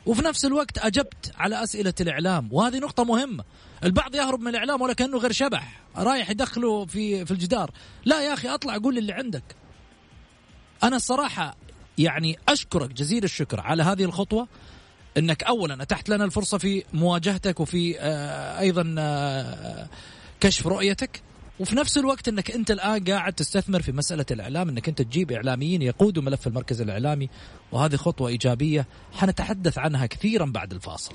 [0.05, 2.49] وفي نفس الوقت أجبت على أسئلة الإعلام.
[2.51, 3.43] وهذه نقطة مهمة.
[3.83, 5.81] البعض يهرب من الإعلام ولا كأنه غير شبح.
[5.97, 7.71] رايح يدخله في في الجدار.
[8.05, 9.43] لا يا أخي أطلع قول اللي عندك.
[10.83, 11.55] أنا الصراحة
[11.97, 14.47] يعني أشكرك جزيل الشكر على هذه الخطوة
[15.17, 19.87] إنك اولا اتحت لنا الفرصة في مواجهتك وفي آه، أيضا آه،
[20.39, 21.21] كشف رؤيتك
[21.59, 25.81] وفي نفس الوقت إنك أنت الآن قاعد تستثمر في مسألة الإعلام إنك أنت تجيب إعلاميين
[25.81, 27.29] يقودوا ملف المركز الإعلامي
[27.71, 31.13] وهذه خطوة إيجابية حنتحدث عنها كثيرا بعد الفاصل.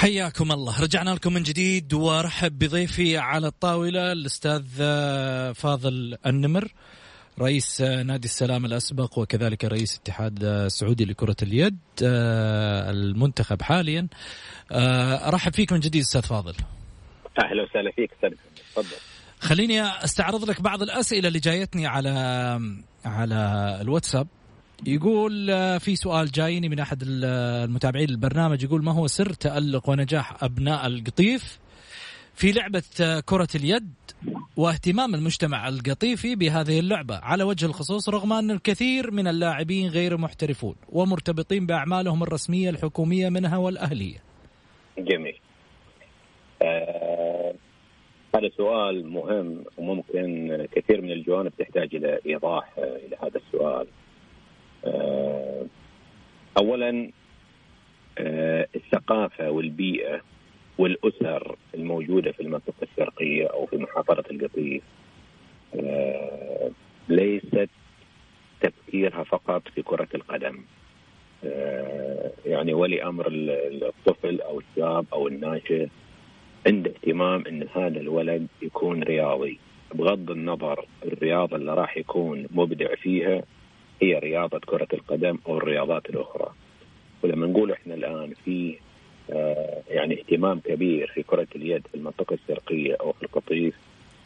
[0.00, 0.82] حياكم الله.
[0.82, 4.62] رجعنا لكم من جديد وارحب بضيفي على الطاولة الأستاذ
[5.54, 6.72] فاضل النمر
[7.40, 14.08] رئيس نادي السلام الأسبق وكذلك رئيس اتحاد السعودي لكرة اليد المنتخب حاليا.
[14.72, 16.54] أرحب فيك من جديد أستاذ فاضل.
[17.44, 18.30] أهلا وسهلا فيك أستاذ
[18.72, 18.96] تفضل.
[19.40, 22.10] خليني أستعرض لك بعض الأسئلة اللي جايتني على
[23.04, 24.26] على الواتساب.
[24.86, 30.44] يقول آه، في سؤال جايني من أحد المتابعين للبرنامج يقول ما هو سر تألق ونجاح
[30.44, 31.58] أبناء القطيف
[32.34, 33.94] في لعبة آه، كرة اليد
[34.56, 40.74] واهتمام المجتمع القطيفي بهذه اللعبة على وجه الخصوص رغم أن الكثير من اللاعبين غير محترفون
[40.88, 44.18] ومرتبطين بأعمالهم الرسمية الحكومية منها والأهلية.
[44.98, 45.38] جميل.
[46.62, 47.54] آه
[48.34, 53.86] هذا سؤال مهم وممكن كثير من الجوانب تحتاج إلى إيضاح آه، إلى هذا السؤال.
[54.84, 55.66] آه
[56.56, 57.10] اولا
[58.18, 60.20] آه الثقافة والبيئة
[60.78, 64.82] والأسر الموجودة في المنطقة الشرقية أو في محافظة القطيف
[65.74, 66.70] آه
[67.08, 67.68] ليست
[68.60, 70.64] تفكيرها فقط في كرة القدم.
[72.46, 75.86] يعني ولي أمر الطفل أو الشاب أو الناشئ
[76.66, 79.58] عنده اهتمام إن هذا الولد يكون رياضي
[79.94, 83.42] بغض النظر الرياضة اللي راح يكون مبدع فيها
[84.02, 86.52] هي رياضة كرة القدم أو الرياضات الأخرى.
[87.22, 88.76] ولما نقول إحنا الآن في
[89.30, 93.74] آه يعني اهتمام كبير في كرة اليد في المنطقة الشرقية أو في القطيف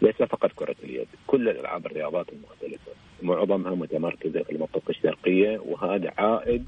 [0.03, 2.93] ليس فقط كرة اليد كل الألعاب الرياضات المختلفة.
[3.23, 6.67] معظمها متمركزة في المنطقة الشرقية وهذا عائد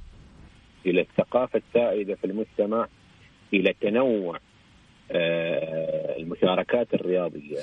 [0.86, 2.86] إلى الثقافة السائدة في المجتمع
[3.54, 4.38] إلى تنوع
[5.10, 7.58] آه، المشاركات الرياضية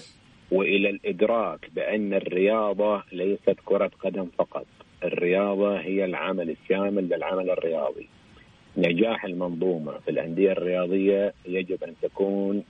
[0.51, 4.65] وإلى الإدراك بأن الرياضة ليست كرة قدم فقط،
[5.03, 8.07] الرياضة هي العمل الشامل للعمل الرياضي.
[8.77, 12.63] نجاح المنظومة في الأندية الرياضية يجب أن تكون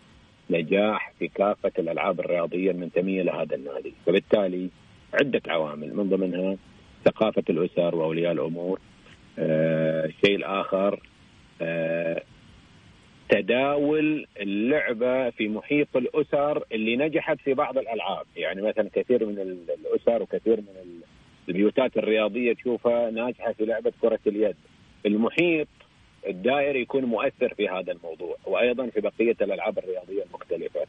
[0.50, 4.69] نجاح في كافة الألعاب الرياضية المنتمية لهذا النادي، فبالتالي
[5.13, 6.58] عدة عوامل من ضمنها
[7.06, 8.80] ثقافة الأسر وأولياء الأمور.
[9.39, 11.00] آه الشيء الآخر
[11.62, 12.22] آه
[13.30, 20.22] تداول اللعبة في محيط الأسر اللي نجحت في بعض الألعاب، يعني مثلا كثير من الأسر
[20.22, 21.02] وكثير من
[21.49, 24.56] البيوتات الرياضية تشوفها ناجحة في لعبة كرة اليد.
[25.06, 25.67] المحيط
[26.27, 30.79] الدائري يكون مؤثر في هذا الموضوع وأيضا في بقية الألعاب الرياضية المختلفة.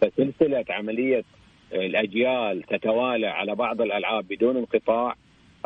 [0.00, 1.24] فسلسلة عملية
[1.72, 5.16] الأجيال تتوالى على بعض الألعاب بدون انقطاع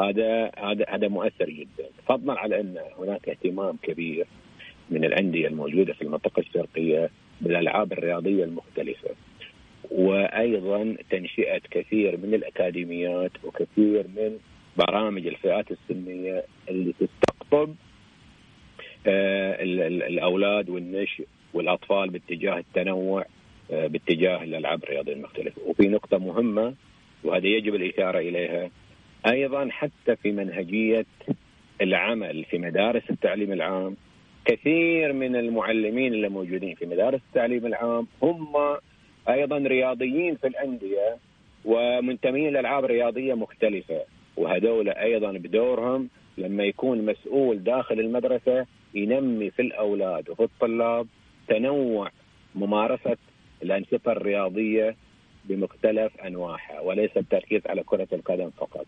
[0.00, 4.26] هذا هذا هذا مؤثر جدا، فضلا على أن هناك اهتمام كبير
[4.90, 9.10] من الأندية الموجودة في المنطقة الشرقية بالألعاب الرياضية المختلفة
[9.90, 14.38] وأيضا تنشئة كثير من الأكاديميات وكثير من
[14.76, 17.74] برامج الفئات السنية اللي تستقطب
[19.06, 23.26] آه، الأولاد والنشء والأطفال باتجاه التنوع
[23.70, 25.62] آه، باتجاه الألعاب الرياضية المختلفة.
[25.66, 26.74] وفي نقطة مهمة
[27.24, 28.70] وهذا يجب الإشارة إليها
[29.26, 31.06] أيضا حتى في منهجية
[31.80, 33.96] العمل في مدارس التعليم العام
[34.44, 38.56] كثير من المعلمين اللي موجودين في مدارس التعليم العام هم
[39.32, 41.16] أيضا رياضيين في الأندية
[41.64, 44.00] ومنتمين لألعاب رياضية مختلفة
[44.36, 51.06] وهذول أيضا بدورهم لما يكون مسؤول داخل المدرسة ينمي في الأولاد وفي الطلاب
[51.48, 52.10] تنوع
[52.54, 53.16] ممارسة
[53.62, 54.96] الأنشطة الرياضية
[55.44, 58.86] بمختلف أنواعها وليس التركيز على كرة القدم فقط.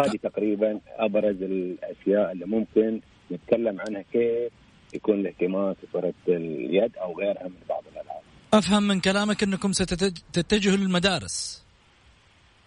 [0.00, 3.00] هذه تقريبا أبرز الأشياء اللي ممكن
[3.32, 4.52] نتكلم عنها كيف
[4.94, 8.22] يكون الاهتمام في كرة اليد أو غيرها من بعض الألعاب
[8.54, 11.64] أفهم من كلامك أنكم ستتجهوا للمدارس.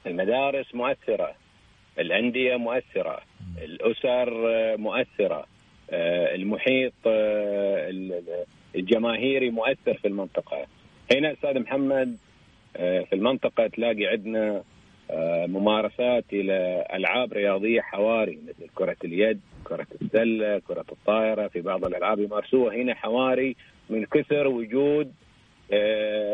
[0.07, 1.35] المدارس مؤثرة
[1.99, 3.21] الأندية مؤثرة
[3.57, 4.29] الأسر
[4.77, 5.45] مؤثرة
[5.91, 7.91] آه، المحيط آه،
[8.75, 10.65] الجماهيري مؤثر في المنطقة.
[11.11, 12.17] هنا أستاذ محمد
[12.77, 14.63] آه، في المنطقة تلاقي عندنا
[15.47, 22.19] ممارسات إلى ألعاب رياضية حواري مثل كرة اليد، كرة السلة، كرة الطائرة، في بعض الألعاب
[22.19, 22.75] يمارسوها.
[22.75, 23.55] هنا حواري
[23.89, 25.11] من كثر وجود آه،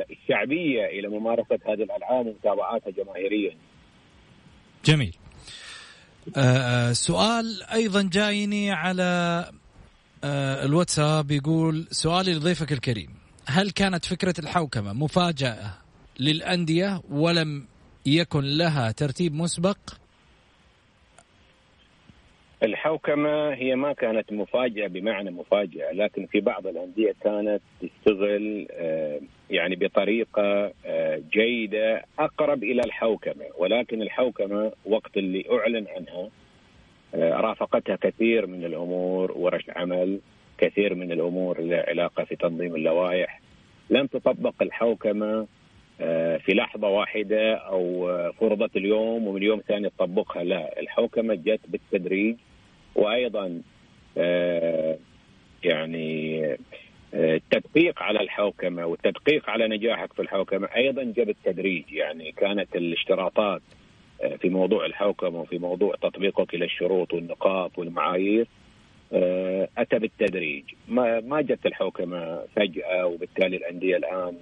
[0.09, 3.57] الشعبية إلى ممارسة هذه الألعاب ومتابعتها جماهيريا.
[4.85, 5.15] جميل.
[6.37, 9.03] آه سؤال أيضا جايني على
[10.23, 13.09] آه الواتساب يقول سؤالي لضيفك الكريم
[13.45, 15.77] هل كانت فكرة الحوكمة مفاجأة
[16.19, 17.67] للأندية ولم
[18.05, 19.77] يكن لها ترتيب مسبق
[22.63, 29.75] الحوكمة هي ما كانت مفاجأة بمعنى مفاجأة لكن في بعض الأندية كانت تشتغل آه، يعني
[29.75, 33.45] بطريقة آه، جيدة أقرب إلى الحوكمة.
[33.57, 36.29] ولكن الحوكمة وقت اللي أعلن عنها
[37.15, 40.19] آه، رافقتها كثير من الأمور ورش عمل
[40.57, 43.41] كثير من الأمور اللي علاقة في تنظيم اللوائح.
[43.89, 45.47] لم تطبق الحوكمة
[46.37, 50.43] في لحظة واحدة أو آه، فرضت اليوم ومن يوم ثاني تطبقها.
[50.43, 52.35] لا الحوكمة جت بالتدريج
[52.95, 53.61] وأيضا
[54.17, 54.97] آه،
[55.63, 56.57] يعني
[57.13, 63.61] التدقيق على الحوكمة والتدقيق على نجاحك في الحوكمة أيضا جاء بالتدريج يعني كانت الاشتراطات
[64.41, 68.47] في موضوع الحوكمة وفي موضوع تطبيقك للشروط والنقاط والمعايير
[69.77, 70.63] أتى بالتدريج.
[70.87, 74.37] ما ما جت الحوكمة فجأة وبالتالي الأندية الآن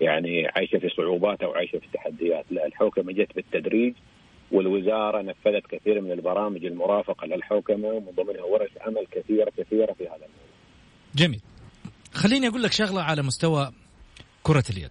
[0.00, 3.94] يعني عايشة في صعوبات أو عايشة في تحديات، لا الحوكمة جت بالتدريج
[4.52, 10.14] والوزارة نفذت كثير من البرامج المرافقة للحوكمة ومن ضمنها ورش عمل كثيرة كثيرة في هذا
[10.14, 10.56] الموضوع.
[11.14, 11.40] جميل.
[12.14, 13.72] خليني أقول لك شغلة على مستوى
[14.42, 14.90] كرة اليد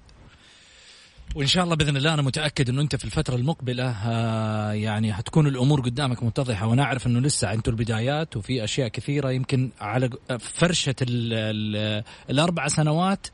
[1.36, 5.48] وإن شاء الله بإذن الله أنا متأكد إنه أنت في الفترة المقبلة آه يعني حتكون
[5.48, 10.96] الأمور قدامك متضحة وأنا أعرف إنه لسه أنتم البدايات وفي أشياء كثيرة يمكن على فرشة
[11.02, 13.28] ال ال الأربع سنوات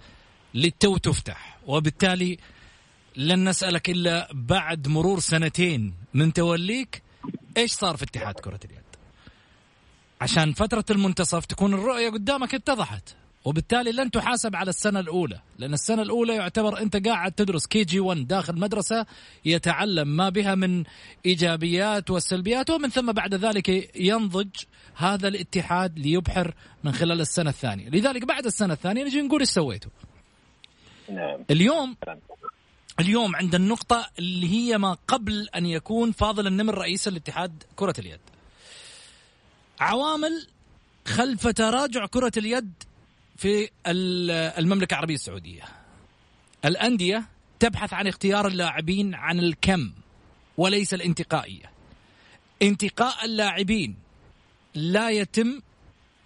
[0.54, 1.58] للتو تفتح.
[1.68, 2.38] وبالتالي
[3.16, 7.02] لن نسألك إلا بعد مرور سنتين من توليك
[7.58, 8.82] إيش صار في اتحاد كرة اليد؟
[10.22, 13.16] عشان فترة المنتصف تكون الرؤية قدامك اتضحت.
[13.46, 18.00] وبالتالي لن تحاسب على السنة الأولى لأن السنة الأولى يعتبر أنت قاعد تدرس كي جي
[18.00, 19.06] 1 داخل مدرسة
[19.46, 20.84] يتعلم ما بها من
[21.26, 24.50] إيجابيات والسلبيات ومن ثم بعد ذلك ينضج
[24.96, 27.90] هذا الاتحاد ليبحر من خلال السنة الثانية.
[27.90, 29.92] لذلك بعد السنة الثانية نجي نقول إيش سويتوا؟
[31.12, 31.46] نعم.
[31.50, 31.96] اليوم
[33.00, 38.20] اليوم عند النقطة اللي هي ما قبل أن يكون فاضل النمر رئيس الاتحاد كرة اليد.
[39.80, 40.48] عوامل
[41.08, 42.74] خلف تراجع كرة اليد
[43.38, 43.70] في
[44.58, 45.64] المملكة العربية السعودية.
[46.66, 47.24] الأندية
[47.60, 49.92] تبحث عن اختيار اللاعبين عن الكم
[50.58, 51.72] وليس الانتقائية.
[52.62, 53.96] انتقاء اللاعبين
[54.76, 55.62] لا يتم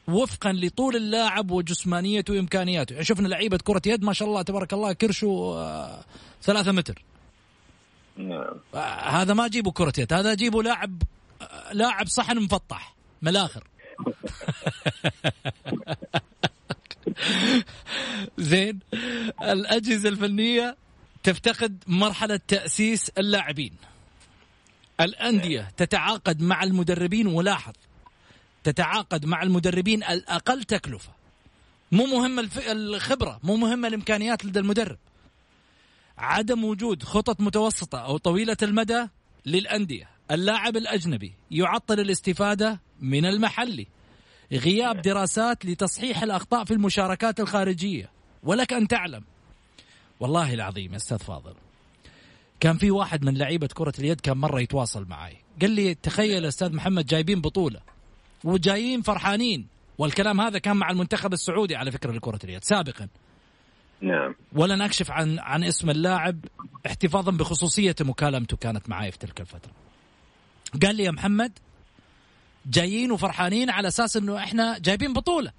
[0.07, 2.93] وفقا لطول اللاعب وجسمانيته وإمكانياته.
[2.93, 6.03] يعني شفنا لعيبة كرة يد ما شاء الله تبارك الله كرشوا آه
[6.43, 7.03] ثلاثة متر.
[8.17, 8.53] نعم.
[8.75, 11.03] آه هذا ما جيبوا كرة يد هذا جيبوا لاعب
[11.41, 13.63] آه لاعب صحن مفطح من الآخر
[18.37, 18.79] زين
[19.41, 20.77] الأجهزة الفنية
[21.23, 23.73] تفتقد مرحلة تأسيس اللاعبين.
[25.01, 27.73] الأندية تتعاقد مع المدربين ولاحظ
[28.65, 31.09] تتعاقد مع المدربين الأقل تكلفة.
[31.91, 34.97] مو مهم الخبرة مو مهم الإمكانيات لدى المدرب.
[36.17, 39.07] عدم وجود خطط متوسطة أو طويلة المدى
[39.45, 40.09] للأندية.
[40.31, 43.87] اللاعب الأجنبي يعطل الاستفادة من المحلي.
[44.51, 48.09] غياب دراسات لتصحيح الأخطاء في المشاركات الخارجية.
[48.43, 49.23] ولك أن تعلم.
[50.19, 51.53] والله العظيم يا أستاذ فاضل.
[52.59, 55.37] كان في واحد من لعيبة كرة اليد كان مرة يتواصل معي.
[55.61, 57.94] قال لي تخيل أستاذ محمد جايبين بطولة.
[58.45, 59.67] وجايين فرحانين.
[59.97, 63.07] والكلام هذا كان مع المنتخب السعودي على فكرة لكره اليد سابقا.
[64.01, 64.35] نعم.
[64.53, 66.45] ولن أكشف عن عن اسم اللاعب
[66.85, 69.71] احتفاظا بخصوصية مكالمته كانت معي في تلك الفترة.
[70.83, 71.59] قال لي يا محمد
[72.65, 75.51] جايين وفرحانين على أساس إنه إحنا جايبين بطولة.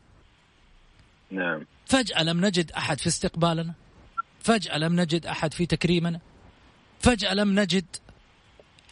[1.30, 1.66] نعم.
[1.86, 3.74] فجأة لم نجد أحد في استقبالنا.
[4.40, 6.20] فجأة لم نجد أحد في تكريمنا.
[7.00, 7.84] فجأة لم نجد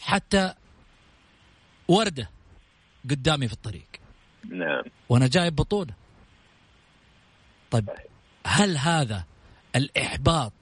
[0.01, 0.55] حتى
[1.89, 2.34] ورده.
[3.11, 3.87] قدامي في الطريق.
[4.51, 4.83] نعم.
[5.09, 5.95] وأنا جايب بطوله
[7.71, 7.91] طيب
[8.47, 9.25] هل هذا
[9.77, 10.53] الإحباط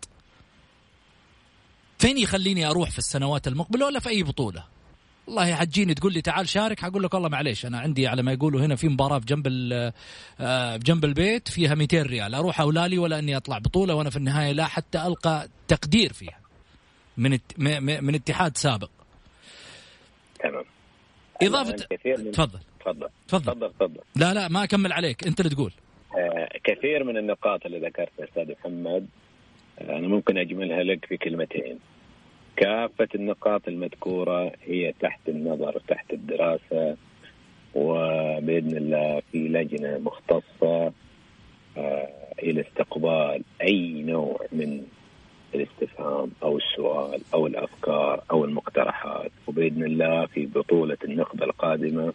[1.98, 4.64] فين يخليني أروح في السنوات المقبلة ولا في أي بطولة؟
[5.26, 8.60] والله حتجيني تقول لي تعال شارك حقول لك والله معليش أنا عندي على ما يقولوا
[8.60, 9.48] هنا في مباراة في جنب
[10.84, 12.34] جنب البيت فيها 200 ريال.
[12.34, 16.38] أروح أولالي ولا إني أطلع بطولة وأنا في النهاية لا حتى ألقى تقدير فيها
[17.16, 17.38] من
[18.04, 18.90] من اتحاد سابق.
[20.40, 20.64] تمام.
[21.42, 22.30] اضافه كثير من...
[22.30, 22.58] تفضل.
[22.80, 23.08] تفضل.
[23.28, 24.00] تفضل تفضل.
[24.16, 25.26] لا لا ما أكمل عليك.
[25.26, 25.72] أنت اللي تقول.
[26.16, 29.06] آه كثير من النقاط اللي ذكرتها أستاذ محمد
[29.78, 31.78] آه أنا ممكن أجملها لك في كلمتين.
[32.56, 36.96] كافة النقاط المذكورة هي تحت النظر تحت الدراسة
[37.74, 40.92] وبإذن الله في لجنة مختصة
[41.76, 42.08] آه
[42.42, 44.82] إلى استقبال أي نوع من
[45.54, 52.12] الاستفهام أو السؤال أو الأفكار أو المقترحات وبإذن الله في بطولة النخبة القادمة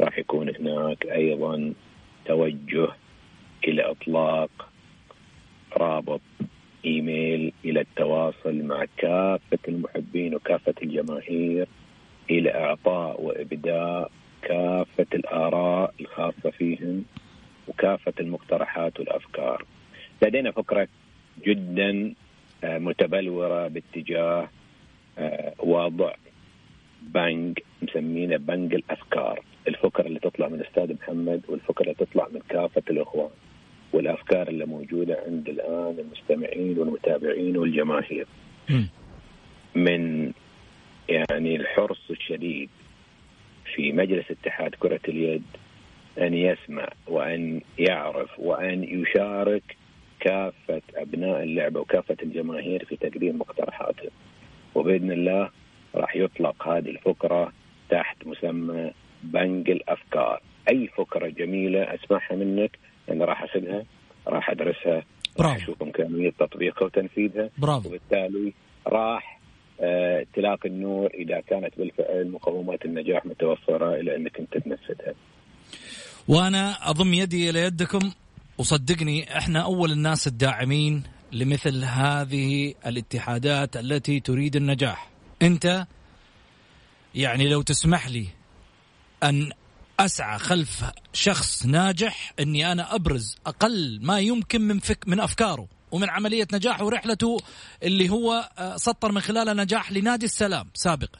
[0.00, 1.72] راح يكون هناك أيضا
[2.26, 2.88] توجه
[3.68, 4.50] إلى إطلاق
[5.76, 6.20] رابط
[6.84, 11.68] إيميل إلى التواصل مع كافة المحبين وكافة الجماهير
[12.30, 14.10] إلى إعطاء وابداء
[14.42, 17.04] كافة الآراء الخاصة فيهم
[17.68, 19.64] وكافة المقترحات والأفكار.
[20.22, 20.88] لدينا فكره
[21.46, 22.14] جدا
[22.64, 24.48] متبلورة باتجاه
[25.58, 26.12] وضع
[27.02, 32.82] بنك مسمينه بنك الأفكار، الفكرة اللي تطلع من الاستاذ محمد والفكرة اللي تطلع من كافة
[32.90, 33.30] الإخوان.
[33.92, 38.26] والأفكار اللي موجودة عند الآن المستمعين والمتابعين والجماهير.
[39.74, 40.32] من
[41.08, 42.70] يعني الحرص الشديد
[43.74, 45.42] في مجلس اتحاد كرة اليد
[46.18, 49.76] أن يسمع وأن يعرف وأن يشارك
[50.20, 54.10] كافة أبناء اللعبة وكافة الجماهير في تقديم مقترحاتهم.
[54.74, 55.50] وبإذن الله
[55.94, 57.52] راح يطلق هذه الفكرة
[57.90, 58.90] تحت مسمى
[59.22, 60.42] بنك الأفكار.
[60.70, 62.78] أي فكره جميلة أسمعها منك
[63.10, 63.84] أنا راح اخذها
[64.26, 65.02] راح أدرسها
[65.40, 67.50] راح أشوف امكانيه تطبيقها وتنفيذها.
[67.58, 67.88] برافو.
[67.88, 68.52] وبالتالي
[68.86, 69.40] راح
[69.80, 75.14] آه تلاقي النور إذا كانت بالفعل مقومات النجاح متوفرة إلى أنك أنت تنفذها.
[76.28, 78.12] وأنا أضم يدي إلى يدكم.
[78.60, 81.02] وصدقني إحنا أول الناس الداعمين
[81.32, 85.10] لمثل هذه الاتحادات التي تريد النجاح.
[85.42, 85.86] أنت
[87.14, 88.26] يعني لو تسمح لي
[89.22, 89.52] أن
[90.00, 96.10] أسعى خلف شخص ناجح إني أنا أبرز أقل ما يمكن من فك من أفكاره ومن
[96.10, 97.36] عملية نجاحه ورحلته
[97.82, 101.18] اللي هو آه، سطر من خلالها نجاح لنادي السلام سابقا.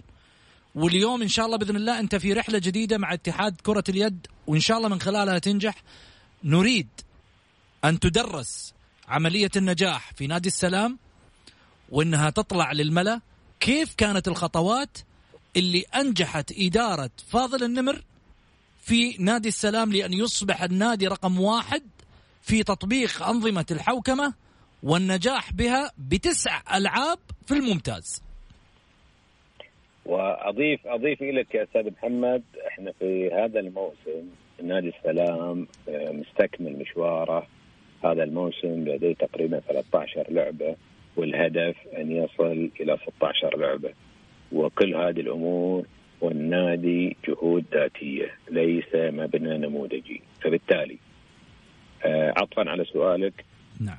[0.75, 4.61] واليوم إن شاء الله بإذن الله أنت في رحلة جديدة مع اتحاد كرة اليد وإن
[4.61, 5.83] شاء الله من خلالها تنجح.
[6.45, 6.89] نريد
[7.85, 8.75] أن تدرس
[9.09, 10.99] عملية النجاح في نادي السلام
[11.91, 13.21] وإنها تطلع للملا
[13.61, 14.99] كيف كانت الخطوات
[15.57, 18.03] اللي أنجحت إدارة فاضل النمر
[18.83, 21.83] في نادي السلام لأن يصبح النادي رقم واحد
[22.43, 24.35] في تطبيق أنظمة الحوكمة
[24.83, 28.23] والنجاح بها بتسع ألعاب في الممتاز.
[30.07, 34.29] واضيف أضيف لك يا أستاذ محمد إحنا في هذا الموسم
[34.63, 37.47] نادي السلام آه، مستكمل مشواره
[38.05, 40.77] هذا الموسم لديه تقريبا 13 لعبة
[41.17, 43.91] والهدف أن يصل إلى 16 لعبة.
[44.53, 45.87] وكل هذه الأمور
[46.21, 50.23] والنادي جهود ذاتية ليس مبنى نموذجي.
[50.41, 50.99] فبالتالي
[52.05, 53.45] آه، عطفا على سؤالك.
[53.81, 53.99] نعم.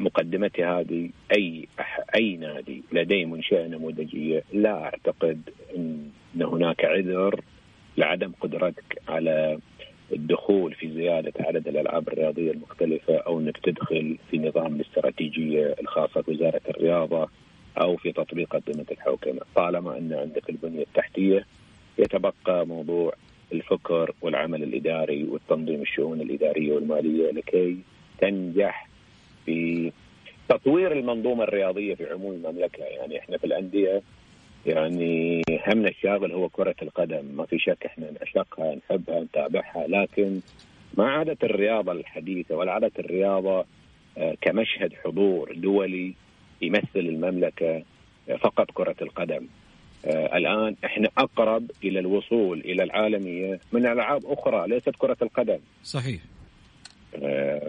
[0.00, 1.68] مقدمتي هذه أي
[2.16, 7.40] أي نادي لديه منشأة نموذجية؟ لا أعتقد إن هناك عذر
[7.96, 9.58] لعدم قدرتك على
[10.12, 16.60] الدخول في زيادة عدد الألعاب الرياضية المختلفة أو إنك تدخل في نظام الاستراتيجية الخاصة بوزاره
[16.68, 17.28] الرياضة
[17.80, 19.40] أو في تطبيق أنظمة الحوكمة.
[19.54, 21.46] طالما أن عندك البنية التحتية
[21.98, 23.12] يتبقى موضوع
[23.52, 27.76] الفكر والعمل الإداري والتنظيم الشؤون الإدارية والمالية لكي
[28.20, 28.88] تنجح
[29.46, 29.92] في
[30.48, 32.84] تطوير المنظومة الرياضية في عموم المملكة.
[32.84, 34.02] يعني إحنا في الأندية
[34.66, 37.24] يعني همنا الشاغل هو كرة القدم.
[37.36, 39.86] ما في شك إحنا نعشقها نحبها نتابعها.
[39.88, 40.40] لكن
[40.98, 43.64] ما عادت الرياضة الحديثة ولا عادت الرياضة
[44.18, 46.14] آه، كمشهد حضور دولي
[46.62, 47.82] يمثل المملكة
[48.28, 49.46] آه، فقط كرة القدم.
[50.06, 55.58] آه، الآن إحنا أقرب إلى الوصول إلى العالمية من ألعاب أخرى ليست كرة القدم.
[55.84, 56.20] صحيح.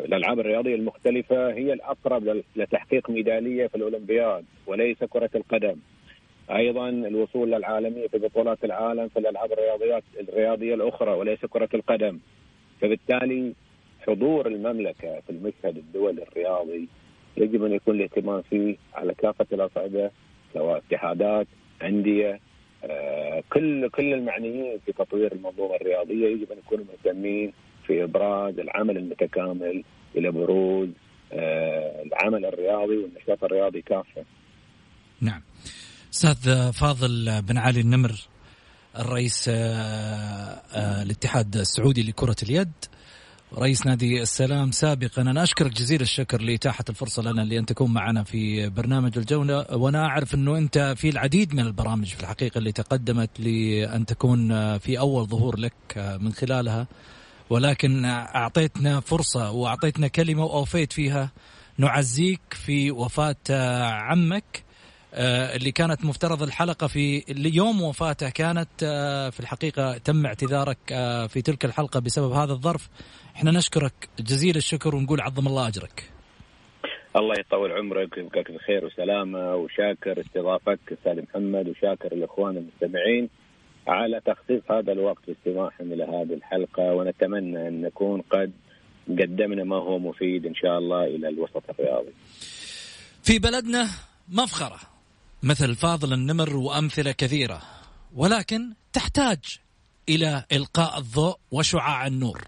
[0.05, 5.75] الألعاب الرياضية المختلفة هي الأقرب لتحقيق ميدالية في الأولمبياد وليس كرة القدم.
[6.51, 12.19] أيضا الوصول للعالمية في بطولات العالم في الألعاب الرياضيات الرياضية الأخرى وليس كرة القدم.
[12.81, 13.53] فبالتالي
[14.07, 16.87] حضور المملكة في المشهد الدولي الرياضي
[17.37, 20.11] يجب أن يكون الاهتمام فيه على كافة الأصعدة
[20.53, 21.47] سواء اتحادات،
[21.83, 22.39] أندية،
[22.83, 27.53] آه، كل كل المعنيين في تطوير المنظومة الرياضية يجب أن يكونوا مهتمين
[27.87, 29.83] في إبراز العمل المتكامل
[30.15, 30.89] إلى بروز
[31.33, 34.23] آه، العمل الرياضي والنشاط الرياضي كافة.
[35.21, 35.41] نعم.
[36.15, 38.15] أستاذ فاضل بن علي النمر
[38.99, 42.71] الرئيس آه، آه، الاتحاد السعودي لكرة اليد.
[43.53, 45.21] رئيس نادي السلام سابقا.
[45.21, 49.65] أنا أشكرك جزيل الشكر لإتاحة الفرصة لنا لأن تكون معنا في برنامج الجولة.
[49.71, 54.99] وأنا أعرف أنه أنت في العديد من البرامج في الحقيقة اللي تقدمت لأن تكون في
[54.99, 56.87] أول ظهور لك من خلالها.
[57.49, 61.31] ولكن أعطيتنا فرصة وأعطيتنا كلمة واوفيت فيها.
[61.77, 64.43] نعزيك في وفاة عمك.
[64.59, 64.64] آه،
[65.13, 71.41] اللي كانت مفترض الحلقة في يوم وفاته كانت آه، في الحقيقة تم اعتذارك آه، في
[71.41, 72.89] تلك الحلقة بسبب هذا الظرف.
[73.35, 76.11] إحنا نشكرك جزيل الشكر ونقول عظم الله أجرك.
[77.15, 83.29] الله يطول عمرك ويبقاك بخير وسلامة وشاكر استضافتك أستاذ محمد وشاكر الإخوان المستمعين
[83.87, 86.83] على تخصيص هذا الوقت استماعهم إلى هذه الحلقة.
[86.83, 88.51] ونتمنى أن نكون قد
[89.09, 92.13] قدمنا ما هو مفيد إن شاء الله إلى الوسط الرياضي.
[93.23, 93.87] في بلدنا
[94.29, 94.94] مفخرة.
[95.45, 97.61] مثل فاضل النمر وأمثلة كثيرة
[98.15, 99.39] ولكن تحتاج
[100.09, 102.47] إلى إلقاء الضوء وشعاع النور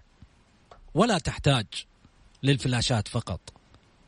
[0.94, 1.66] ولا تحتاج
[2.42, 3.40] للفلاشات فقط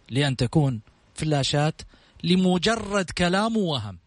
[0.09, 0.80] لأن تكون
[1.14, 1.82] فلاشات
[2.24, 3.99] لمجرد كلام ووهم.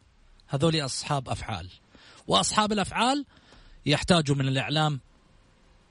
[0.47, 1.69] هذول أصحاب أفعال
[2.27, 3.25] وأصحاب الأفعال
[3.85, 4.99] يحتاجوا من الإعلام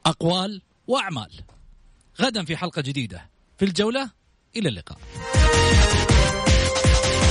[0.06, 1.30] أقوال وأعمال.
[2.20, 3.28] غدا في حلقة جديدة.
[3.58, 4.10] في الجولة
[4.56, 4.98] إلى اللقاء.